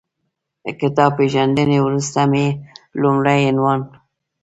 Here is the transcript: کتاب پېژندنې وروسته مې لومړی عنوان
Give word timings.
کتاب 0.79 1.11
پېژندنې 1.17 1.77
وروسته 1.81 2.19
مې 2.31 2.45
لومړی 3.01 3.39
عنوان 3.49 3.81